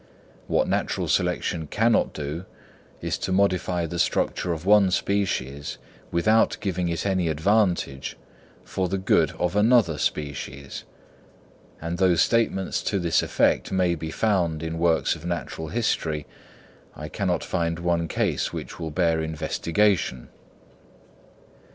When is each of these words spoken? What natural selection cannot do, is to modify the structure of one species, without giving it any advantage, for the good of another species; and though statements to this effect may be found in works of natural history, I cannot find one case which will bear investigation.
What 0.47 0.67
natural 0.67 1.07
selection 1.07 1.67
cannot 1.67 2.11
do, 2.11 2.45
is 3.01 3.19
to 3.19 3.31
modify 3.31 3.85
the 3.85 3.99
structure 3.99 4.51
of 4.51 4.65
one 4.65 4.89
species, 4.89 5.77
without 6.11 6.57
giving 6.59 6.89
it 6.89 7.05
any 7.05 7.27
advantage, 7.27 8.17
for 8.63 8.89
the 8.89 8.97
good 8.97 9.29
of 9.33 9.55
another 9.55 9.99
species; 9.99 10.85
and 11.79 11.99
though 11.99 12.15
statements 12.15 12.81
to 12.81 12.97
this 12.97 13.21
effect 13.21 13.71
may 13.71 13.93
be 13.93 14.09
found 14.09 14.63
in 14.63 14.79
works 14.79 15.13
of 15.15 15.23
natural 15.23 15.67
history, 15.67 16.25
I 16.95 17.07
cannot 17.07 17.43
find 17.43 17.77
one 17.77 18.07
case 18.07 18.51
which 18.51 18.79
will 18.79 18.89
bear 18.89 19.21
investigation. 19.21 20.29